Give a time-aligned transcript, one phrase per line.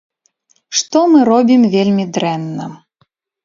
[0.79, 2.65] Што мы робім вельмі дрэнна.